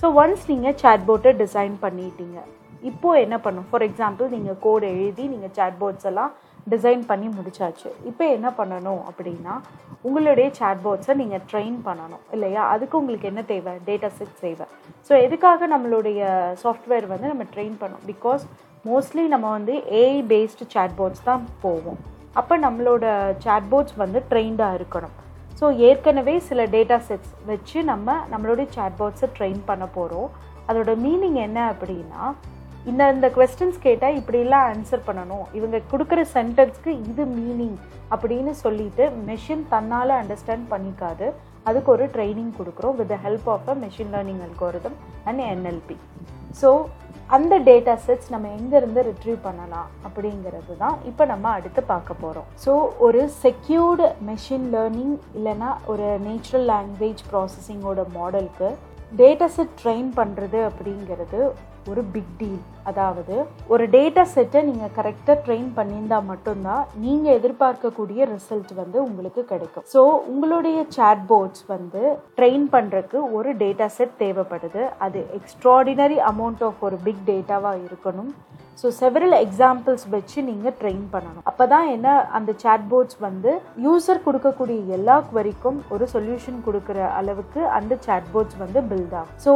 ஸோ 0.00 0.08
ஒன்ஸ் 0.22 0.46
நீங்கள் 0.52 0.78
சேட்போட்டை 0.82 1.32
டிசைன் 1.42 1.74
பண்ணிட்டீங்க 1.84 2.38
இப்போது 2.90 3.20
என்ன 3.24 3.36
பண்ணும்? 3.44 3.66
ஃபார் 3.70 3.84
எக்ஸாம்பிள் 3.86 4.32
நீங்கள் 4.36 4.58
கோட் 4.64 4.84
எழுதி 4.94 5.24
நீங்கள் 5.34 5.52
சேட்போட்ஸ் 5.58 6.08
எல்லாம் 6.10 6.32
டிசைன் 6.72 7.02
பண்ணி 7.10 7.28
முடிச்சாச்சு. 7.36 7.90
இப்போ 8.10 8.24
என்ன 8.36 8.48
பண்ணணும் 8.58 9.02
அப்படின்னா 9.10 9.54
உங்களுடைய 10.08 10.48
சேட்போர்ட்ஸை 10.58 11.14
நீங்கள் 11.20 11.44
ட்ரெயின் 11.50 11.78
பண்ணணும் 11.86 12.24
இல்லையா? 12.36 12.62
அதுக்கு 12.74 12.94
உங்களுக்கு 13.00 13.30
என்ன 13.30 13.42
தேவை? 13.52 13.74
டேட்டா 13.88 14.10
செட் 14.18 14.36
தேவை. 14.44 14.66
ஸோ 15.08 15.12
எதுக்காக 15.26 15.68
நம்மளுடைய 15.74 16.20
சாஃப்ட்வேர் 16.62 17.06
வந்து 17.12 17.30
நம்ம 17.32 17.46
ட்ரெயின் 17.54 17.76
பண்ணோம்? 17.82 18.04
பிகாஸ் 18.12 18.44
மோஸ்ட்லி 18.90 19.26
நம்ம 19.34 19.46
வந்து 19.58 19.76
ஏஐ 20.02 20.18
பேஸ்டு 20.32 20.66
சேட்போர்ட்ஸ் 20.74 21.26
தான் 21.30 21.44
போவோம். 21.64 22.00
அப்போ 22.40 22.54
நம்மளோட 22.66 23.04
சேட்போர்ட்ஸ் 23.44 23.96
வந்து 24.02 24.18
ட்ரெயின்டாக 24.30 24.76
இருக்கணும். 24.78 25.14
ஸோ 25.58 25.66
ஏற்கனவே 25.88 26.34
சில 26.48 26.60
டேட்டா 26.74 26.96
செட்ஸ் 27.08 27.32
வச்சு 27.50 27.78
நம்ம 27.90 28.14
நம்மளுடைய 28.32 28.66
சேட்போர்ட்ஸை 28.76 29.28
ட்ரெயின் 29.36 29.60
பண்ண 29.70 29.84
போகிறோம் 29.96 30.30
அதோட 30.68 30.90
மீனிங் 31.04 31.38
என்ன 31.46 31.58
அப்படின்னா 31.72 32.22
இந்த 32.90 33.02
இந்த 33.14 33.26
கொஸ்டின்ஸ் 33.36 33.78
கேட்டால் 33.86 34.16
இப்படிலாம் 34.20 34.66
ஆன்சர் 34.70 35.06
பண்ணணும். 35.08 35.44
இவங்க 35.58 35.80
கொடுக்குற 35.92 36.20
சென்டென்ஸ்க்கு 36.36 36.92
இது 37.10 37.24
மீனிங் 37.38 37.76
அப்படின்னு 38.14 38.52
சொல்லிட்டு 38.64 39.04
மெஷின் 39.28 39.64
தன்னால் 39.74 40.18
அண்டர்ஸ்டாண்ட் 40.20 40.66
பண்ணிக்காது. 40.72 41.26
அதுக்கு 41.68 41.90
ஒரு 41.94 42.04
ட்ரைனிங் 42.14 42.52
கொடுக்குறோம் 42.58 42.96
with 43.00 43.12
the 43.12 43.18
help 43.26 43.48
of 43.54 43.68
a 43.72 43.76
machine 43.84 44.10
learning 44.14 44.42
algorithm 44.46 44.96
and 45.28 45.42
NLP 45.52 45.96
so 46.60 46.70
அந்த 47.30 47.54
டேட்டா 47.60 47.94
செட்ஸ் 48.06 48.30
நம்ம 48.30 48.48
எங்கேருந்து 48.56 49.02
ரிட்ரீவ் 49.02 49.38
பண்ணலாம் 49.42 49.90
அப்படிங்கிறது 50.06 50.74
தான் 50.76 50.96
இப்போ 51.04 51.24
நம்ம 51.24 51.50
அடுத்து 51.50 51.82
பார்க்க 51.84 52.14
போகிறோம் 52.14 52.48
ஸோ 52.64 52.72
ஒரு 52.98 53.20
செக்யூர்டு 53.42 54.06
மெஷின் 54.22 54.66
லேர்னிங் 54.74 55.16
இல்லைனா 55.34 55.70
ஒரு 55.86 56.08
நேச்சுரல் 56.20 56.66
லாங்குவேஜ் 56.66 57.22
ப்ராசஸிங்கோட 57.30 58.04
மாடலுக்கு 58.14 58.70
டேட்டா 59.12 59.48
செட் 59.54 59.76
ட்ரெயின் 59.82 60.10
பண்ணுறது 60.16 60.60
அப்படிங்கிறது 60.68 61.40
ஒரு 61.90 62.02
பிக் 62.14 62.34
டீல் 62.40 62.62
அதாவது 62.90 63.34
ஒரு 63.72 63.84
டேட்டா 63.94 64.22
செட்டை 64.34 64.60
நீங்கள் 64.68 64.94
கரெக்டாக 64.98 65.36
ட்ரெயின் 65.46 65.68
பண்ணியிருந்தால் 65.78 66.28
மட்டும்தான் 66.30 66.82
நீங்கள் 67.04 67.36
எதிர்பார்க்கக்கூடிய 67.38 68.26
ரிசல்ட் 68.32 68.72
வந்து 68.80 68.98
உங்களுக்கு 69.08 69.42
கிடைக்கும். 69.52 69.86
ஸோ 69.94 70.00
உங்களுடைய 70.32 70.78
சேட்போர்ட்ஸ் 70.96 71.64
வந்து 71.74 72.02
ட்ரெயின் 72.38 72.66
பண்ணுறதுக்கு 72.74 73.20
ஒரு 73.38 73.52
டேட்டா 73.62 73.88
செட் 73.98 74.16
தேவைப்படுது. 74.24 74.82
அது 75.06 75.20
எக்ஸ்ட்ராடினரி 75.38 76.18
அமௌண்ட் 76.32 76.64
ஆஃப் 76.68 76.82
ஒரு 76.88 76.98
பிக் 77.06 77.24
டேட்டாவாக 77.30 77.84
இருக்கணும். 77.88 78.32
ஸோ 78.80 78.88
செவரல் 79.00 79.36
எக்ஸாம்பிள்ஸ் 79.44 80.04
வச்சு 80.14 80.38
நீங்கள் 80.50 80.76
ட்ரெயின் 80.80 81.06
பண்ணணும். 81.14 81.44
அப்போ 81.50 81.64
தான் 81.72 81.86
என்ன 81.94 82.14
அந்த 82.38 82.50
சேட்போர்ட்ஸ் 82.62 83.18
வந்து 83.26 83.50
யூசர் 83.86 84.24
கொடுக்கக்கூடிய 84.26 84.80
எல்லா 84.98 85.16
வரைக்கும் 85.38 85.78
ஒரு 85.94 86.04
சொல்யூஷன் 86.14 86.60
கொடுக்குற 86.66 86.98
அளவுக்கு 87.20 87.62
அந்த 87.78 87.98
சேட்போர்ட்ஸ் 88.06 88.58
வந்து 88.64 88.80
பில்ட் 88.90 89.16
ஆகும். 89.20 89.36
ஸோ 89.44 89.52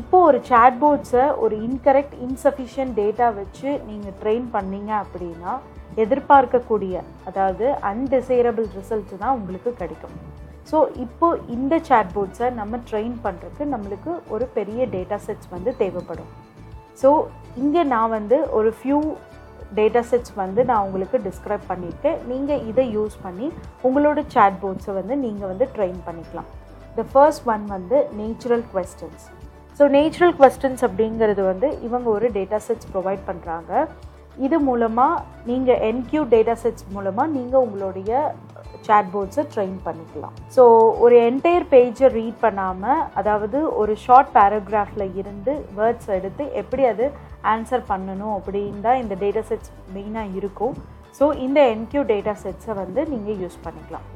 இப்போ 0.00 0.16
ஒரு 0.28 0.38
சேட்போர்ட்ஸை 0.48 1.24
ஒரு 1.44 1.54
இன்கரெக்ட் 1.66 2.16
இன்சஃபிஷியன்ட் 2.26 2.94
டேட்டா 3.00 3.28
வச்சு 3.38 3.68
நீங்கள் 3.88 4.16
ட்ரெயின் 4.20 4.46
பண்ணீங்க 4.56 4.90
அப்படின்னா 5.02 5.52
எதிர்பார்க்கக்கூடிய 6.02 6.96
அதாவது 7.28 7.66
அன்டிசைரபிள் 7.90 8.68
ரிசல்ட் 8.78 9.14
தான் 9.22 9.36
உங்களுக்கு 9.38 9.70
கிடைக்கும். 9.80 10.16
ஸோ 10.70 10.78
இப்போ 11.04 11.28
இந்த 11.56 11.74
சேட்போர்ட்ஸை 11.88 12.48
நம்ம 12.60 12.80
ட்ரெயின் 12.88 13.16
பண்ணுறதுக்கு 13.24 13.66
நம்மளுக்கு 13.74 14.12
ஒரு 14.34 14.46
பெரிய 14.58 14.86
டேட்டா 14.94 15.18
செட்ஸ் 15.26 15.50
வந்து 15.54 15.72
தேவைப்படும். 15.82 16.30
ஸோ 17.02 17.10
இங்கே 17.62 17.82
நான் 17.94 18.14
வந்து 18.18 18.38
ஒரு 18.58 18.70
ஃபியூ 18.78 19.00
டேட்டா 19.78 20.02
செட்ஸ் 20.10 20.34
வந்து 20.42 20.60
நான் 20.70 20.84
உங்களுக்கு 20.86 21.18
டிஸ்கிரைப் 21.28 21.66
பண்ணியிருக்கேன். 21.72 22.20
நீங்கள் 22.30 22.62
இதை 22.70 22.84
யூஸ் 22.98 23.16
பண்ணி 23.24 23.48
உங்களோட 23.88 24.20
சேட்போர்ட்ஸை 24.36 24.94
வந்து 25.00 25.16
நீங்கள் 25.24 25.50
வந்து 25.52 25.68
ட்ரெயின் 25.76 26.00
பண்ணிக்கலாம். 26.08 26.48
த 26.98 27.04
ஃபர்ஸ்ட் 27.12 27.44
ஒன் 27.54 27.66
வந்து 27.76 27.98
natural 28.22 28.64
questions 28.74 29.26
so 29.78 29.84
natural 29.96 30.32
questions 30.38 30.84
அப்படிங்கிறது 30.86 31.42
வந்து 31.48 31.68
இவங்க 31.86 32.06
ஒரு 32.16 32.28
டேட்டா 32.36 32.58
செட்ஸ் 32.66 32.88
ப்ரொவைட் 32.92 33.20
பண்ணுறாங்க 33.28 33.72
இது 34.46 34.56
மூலமாக 34.68 35.22
நீங்கள் 35.48 35.80
என்கியூ 35.88 36.22
டேட்டா 36.32 36.54
செட்ஸ் 36.62 36.86
மூலமாக 36.94 37.34
நீங்கள் 37.36 37.62
உங்களுடைய 37.66 38.12
சேட்போர்ட்ஸை 38.86 39.42
ட்ரெயின் 39.52 39.78
பண்ணிக்கலாம். 39.86 40.34
ஸோ 40.56 40.62
ஒரு 41.04 41.16
என்டையர் 41.28 41.66
பேஜை 41.72 42.08
ரீட் 42.16 42.38
பண்ணாமல் 42.44 43.02
அதாவது 43.20 43.58
ஒரு 43.80 43.94
ஷார்ட் 44.04 44.30
பேராகிராஃபில் 44.36 45.06
இருந்து 45.20 45.54
வேர்ட்ஸ் 45.78 46.10
எடுத்து 46.18 46.44
எப்படி 46.62 46.84
அது 46.92 47.06
ஆன்சர் 47.52 47.84
பண்ணணும் 47.92 48.34
அப்படின்னு 48.38 48.80
தான் 48.86 49.00
இந்த 49.02 49.16
டேட்டா 49.22 49.42
செட்ஸ் 49.50 49.72
மெயினாக 49.96 50.36
இருக்கும். 50.40 50.74
ஸோ 51.18 51.26
இந்த 51.46 51.60
என்கியூ 51.74 52.02
டேட்டா 52.12 52.34
செட்ஸை 52.44 52.74
வந்து 52.82 53.02
நீங்கள் 53.12 53.38
யூஸ் 53.42 53.58
பண்ணிக்கலாம். 53.66 54.08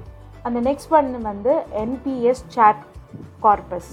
அந்த 0.49 0.59
நெக்ஸ்ட் 0.71 0.95
ஒன் 1.00 1.12
வந்து 1.31 1.54
என்பிஎஸ் 1.85 2.45
சாட் 2.57 2.83
கார்பஸ் 3.47 3.92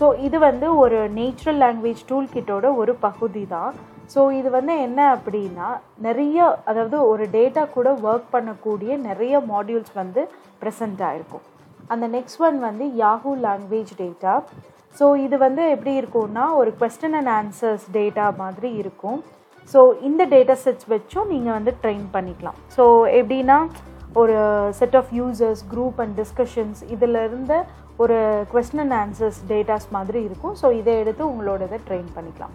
ஸோ 0.00 0.06
இது 0.26 0.36
வந்து 0.48 0.66
ஒரு 0.82 0.98
நேச்சுரல் 1.16 1.58
லாங்குவேஜ் 1.64 2.02
டூல் 2.10 2.28
கிட்டோட 2.34 2.66
ஒரு 2.82 2.92
பகுதி 3.06 3.44
தான் 3.54 3.72
ஸோ 4.14 4.20
இது 4.38 4.48
வந்து 4.58 4.74
என்ன 4.86 5.00
அப்படின்னா 5.16 5.68
நிறைய 6.06 6.36
அதாவது 6.70 6.98
ஒரு 7.10 7.24
டேட்டா 7.36 7.64
கூட 7.74 7.88
ஒர்க் 8.06 8.28
பண்ணக்கூடிய 8.34 8.96
நிறைய 9.08 9.42
மாடியூல்ஸ் 9.52 9.92
வந்து 10.00 10.22
ப்ரெசென்ட் 10.62 11.02
ஆகிருக்கும் 11.08 11.44
அந்த 11.92 12.06
நெக்ஸ்ட் 12.16 12.42
ஒன் 12.46 12.58
வந்து 12.68 12.86
யாஹூ 13.02 13.30
லாங்குவேஜ் 13.46 13.92
டேட்டா 14.02 14.34
ஸோ 14.96 15.06
இது 15.26 15.36
வந்து 15.44 15.62
எப்படி 15.74 15.92
இருக்கும்னா 16.00 16.44
ஒரு 16.60 16.70
கொஸ்டின் 16.80 17.16
அண்ட் 17.18 17.32
ஆன்சர்ஸ் 17.38 17.84
டேட்டா 17.96 18.24
மாதிரி 18.40 18.70
இருக்கும். 18.82 19.18
ஸோ 19.72 19.80
இந்த 20.08 20.22
டேட்டா 20.34 20.54
செட்ஸ் 20.64 20.88
வச்சும் 20.94 21.28
நீங்கள் 21.32 21.56
வந்து 21.58 21.72
ட்ரெயின் 21.82 22.06
பண்ணிக்கலாம். 22.16 22.56
ஸோ 22.76 22.84
எப்படின்னா 23.20 23.58
ஒரு 24.20 24.36
set 24.78 24.96
of 25.00 25.10
users 25.18 25.62
group 25.72 25.98
and 26.04 26.14
discussions 26.22 26.80
இதில் 26.94 27.18
இருந்த 27.26 27.52
ஒரு 28.02 28.18
கொஸ்டின் 28.52 28.84
அண்ட் 28.84 28.98
ஆன்சர்ஸ் 29.02 29.40
டேட்டாஸ் 29.50 29.88
மாதிரி 29.96 30.20
இருக்கும். 30.28 30.54
ஸோ 30.60 30.66
இதை 30.82 30.92
எடுத்து 31.02 31.24
உங்களோட 31.32 31.60
இதை 31.70 31.80
ட்ரெயின் 31.88 32.12
பண்ணிக்கலாம். 32.18 32.54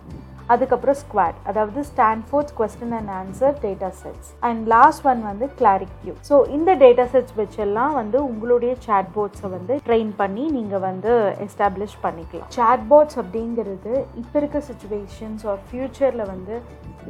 அதுக்கப்புறம் 0.53 0.97
ஸ்குவாட் 0.99 1.37
அதாவது 1.49 1.79
Stanford's 1.89 2.53
question 2.57 2.95
and 2.97 3.11
answer 3.19 3.53
data 3.63 3.89
sets 4.01 4.27
and 4.47 4.61
last 4.73 5.05
one 5.11 5.21
வந்து 5.29 5.45
கிளாரிக் 5.59 5.95
ஸோ 6.29 6.35
இந்த 6.57 6.71
டேட்டா 6.83 7.05
செட்ஸ் 7.13 7.35
வச்செல்லாம் 7.39 7.93
வந்து 8.01 8.17
உங்களுடைய 8.29 8.73
சேட்போர்ட்ஸை 8.85 9.49
வந்து 9.55 9.75
ட்ரெயின் 9.87 10.11
பண்ணி 10.21 10.43
நீங்கள் 10.57 10.83
வந்து 10.87 11.13
எஸ்டாப்ளிஷ் 11.45 11.97
பண்ணிக்கலாம். 12.05 12.51
சேட்போர்ட்ஸ் 12.57 13.19
அப்படிங்கிறது 13.23 13.93
இப்போ 14.23 14.35
இருக்க 14.41 14.61
சுச்சுவேஷன்ஸ் 14.69 15.45
ஆர் 15.51 15.61
ஃப்யூச்சரில் 15.69 16.25
வந்து 16.33 16.57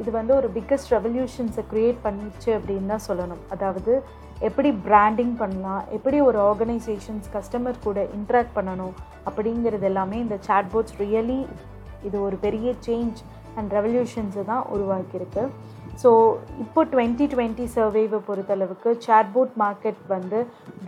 இது 0.02 0.10
வந்து 0.20 0.32
ஒரு 0.40 0.50
பிக்கஸ்ட் 0.56 0.94
ரெவல்யூஷன்ஸை 0.96 1.64
க்ரியேட் 1.72 2.00
பண்ணிடுச்சு 2.06 2.50
அப்படின்னு 2.58 2.92
தான் 2.94 3.06
சொல்லணும். 3.08 3.44
அதாவது 3.56 3.92
எப்படி 4.40 4.70
பிராண்டிங் 4.86 5.34
பண்ணலாம் 5.36 5.84
எப்படி 5.90 6.20
ஒரு 6.20 6.38
ஆர்கனைசேஷன்ஸ் 6.38 7.26
கஸ்டமர் 7.32 7.82
கூட 7.84 8.06
இன்ட்ராக்ட் 8.16 8.56
பண்ணணும் 8.56 8.94
அப்படிங்கிறது 9.26 9.82
எல்லாமே 9.82 10.18
இந்த 10.18 10.38
சாட்போட்ஸ் 10.46 10.96
ரியலி 10.98 11.46
இது 12.02 12.22
ஒரு 12.22 12.36
பெரிய 12.36 12.74
சேஞ்ச் 12.86 13.18
அண்ட் 13.56 13.72
ரெவல்யூஷன்ஸை 13.72 14.44
தான் 14.44 14.64
உருவாக்கியிருக்கு. 14.74 15.48
ஸோ 16.02 16.10
இப்போ 16.64 16.80
டுவெண்ட்டி 16.92 17.26
டுவெண்ட்டி 17.32 17.66
சர்வேவை 17.74 18.18
பொறுத்தளவுக்கு 18.28 18.90
சேட்போட் 19.06 19.54
மார்க்கெட் 19.62 20.02
வந்து 20.14 20.38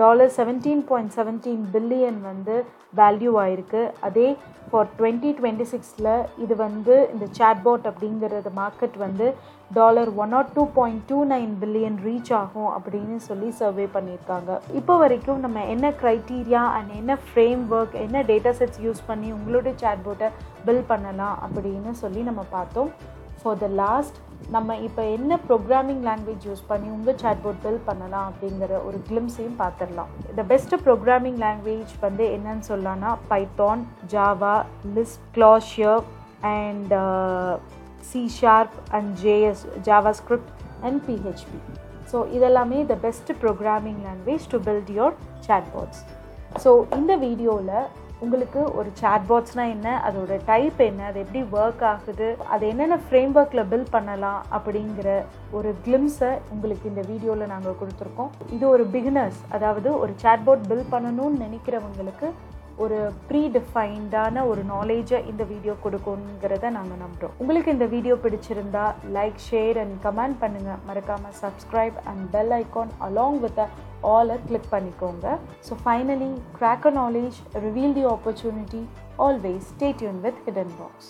dollar 0.03 0.33
seventeen 0.39 0.85
point 0.91 1.15
seventeen 1.19 1.65
billion 1.75 2.21
வந்து 2.31 2.57
வேல்யூ 3.01 3.33
ஆயிருக்கு. 3.43 3.83
அதே 4.09 4.29
ஃபார் 4.71 4.89
டுவெண்ட்டி 4.99 5.31
டுவெண்ட்டி 5.39 5.67
சிக்ஸில் 5.73 6.11
இது 6.45 6.55
வந்து 6.67 6.95
இந்த 7.13 7.27
சாட்போட் 7.39 7.87
அப்படிங்கிறது 7.91 8.51
மார்க்கெட் 8.61 8.97
வந்து 9.05 9.27
dollar 9.71 10.11
one 10.23 10.33
not 10.35 10.53
two 10.57 10.63
point 10.79 11.03
two 11.11 11.19
nine 11.33 11.53
billion 11.63 11.99
reach 12.07 12.33
ஆகும் 12.43 12.71
அப்படின்னு 12.77 13.17
சொல்லி 13.29 13.49
சர்வே 13.61 13.87
பண்ணியிருக்காங்க. 13.97 14.51
இப்போ 14.81 14.97
வரைக்கும் 15.03 15.45
நம்ம 15.45 15.65
என்ன 15.75 15.93
க்ரைட்டீரியா 16.03 16.65
அண்ட் 16.79 16.93
என்ன 17.01 17.19
ஃப்ரேம் 17.27 17.63
ஒர்க் 17.77 17.97
என்ன 18.07 18.23
டேட்டா 18.33 18.53
செட்ஸ் 18.61 18.83
யூஸ் 18.87 19.03
பண்ணி 19.11 19.31
உங்களுடைய 19.39 19.75
சேட்போட்டை 19.85 20.31
பில் 20.67 20.89
பண்ணலாம் 20.93 21.39
அப்படின்னு 21.47 21.93
சொல்லி 22.03 22.23
நம்ம 22.31 22.45
பார்த்தோம். 22.57 22.93
ஃபார் 23.41 23.59
த 23.59 23.69
லாஸ்ட் 23.83 24.17
நம்ம 24.51 24.77
இப்போ 24.79 25.03
என்ன 25.09 25.39
ப்ரோக்ராமிங் 25.49 26.03
லாங்குவேஜ் 26.03 26.45
யூஸ் 26.49 26.63
பண்ணி 26.69 26.89
உங்கள் 26.91 27.19
சாட்போர்ட் 27.23 27.63
பில் 27.65 27.83
பண்ணலாம் 27.85 28.29
அப்படிங்கிற 28.31 28.73
ஒரு 28.85 28.99
கிளிம்ஸையும் 29.09 29.59
பார்த்துடலாம். 29.59 30.11
த 30.37 30.43
பெஸ்ட்டு 30.43 30.79
ப்ரோக்ராமிங் 30.87 31.39
லாங்குவேஜ் 31.39 31.93
வந்து 32.01 32.27
என்னன்னு 32.37 32.65
சொல்லலாம்னா 32.69 33.11
Python 33.29 33.83
Java 34.15 34.55
Lisp 34.95 35.27
Clojure 35.35 36.03
and 36.53 36.95
C 38.11 38.23
sharp 38.39 38.77
and 38.91 39.11
JS 39.23 39.65
JavaScript 40.21 40.53
and 40.83 41.01
PHP 41.09 41.61
so 42.13 42.19
இதெல்லாமே 42.37 42.79
the 42.87 42.97
best 43.07 43.33
programming 43.43 44.01
language 44.07 44.47
to 44.51 44.61
build 44.69 44.93
your 44.99 45.17
chatbots 45.49 46.03
so 46.65 46.71
இந்த 46.97 47.13
வீடியோவில் 47.17 47.75
உங்களுக்கு 48.25 48.61
ஒரு 48.79 48.91
சேட்பாட்ஸ்னால் 49.01 49.73
என்ன? 49.75 49.89
அதோட 50.07 50.33
டைப் 50.49 50.79
என்ன? 50.87 51.03
அது 51.11 51.19
எப்படி 51.25 51.41
ஒர்க் 51.59 51.85
ஆகுது? 51.91 52.29
அது 52.55 52.65
என்னென்ன 52.73 52.97
ஃப்ரேம் 53.05 53.35
ஒர்க்கில் 53.39 53.69
பில்ட் 53.73 53.95
பண்ணலாம்? 53.97 54.41
அப்படிங்கிற 54.57 55.09
ஒரு 55.59 55.71
கிளிம்ஸை 55.85 56.33
உங்களுக்கு 56.55 56.91
இந்த 56.93 57.05
வீடியோவில் 57.11 57.53
நாங்கள் 57.55 57.79
கொடுத்துருக்கோம். 57.81 58.31
இது 58.57 58.65
ஒரு 58.75 58.87
பிகினர்ஸ் 58.95 59.41
அதாவது 59.59 59.89
ஒரு 60.03 60.15
சேட்பாட் 60.25 60.69
பில்ட் 60.71 60.93
பண்ணணும்னு 60.95 61.43
நினைக்கிறவங்களுக்கு 61.47 62.29
ஒரு 62.85 62.99
ப்ரீ 63.29 63.41
டிஃபைன்டான 63.55 64.45
ஒரு 64.51 64.63
நாலேஜை 64.73 65.19
இந்த 65.31 65.43
வீடியோ 65.53 65.75
கொடுக்குங்கிறத 65.85 66.71
நாங்கள் 66.77 67.03
நம்புகிறோம் 67.05 67.35
உங்களுக்கு 67.41 67.75
இந்த 67.77 67.87
வீடியோ 67.95 68.15
பிடிச்சிருந்தா 68.25 68.85
லைக் 69.17 69.39
ஷேர் 69.49 69.79
அண்ட் 69.83 69.97
கமெண்ட் 70.07 70.41
பண்ணுங்கள் 70.43 70.81
மறக்காமல் 70.89 71.37
subscribe 71.43 71.99
and 72.13 72.25
bell 72.37 72.55
icon 72.61 72.95
along 73.09 73.41
with 73.45 73.63
all 74.15 74.39
click 74.49 74.73
பண்ணிக்கோங்க. 74.75 75.27
So 75.69 75.75
finally 75.85 76.33
crack 76.59 76.89
a 76.93 76.95
knowledge 77.03 77.39
reveal 77.67 77.97
the 78.01 78.07
opportunity 78.15 78.83
always 79.29 79.69
stay tuned 79.75 80.21
with 80.27 80.43
hidden 80.47 80.75
box 80.81 81.09